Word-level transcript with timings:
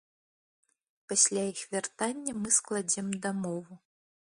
Пасля 1.13 1.43
іх 1.53 1.61
вяртання 1.75 2.31
мы 2.41 2.49
складзем 2.59 3.07
дамову. 3.29 3.73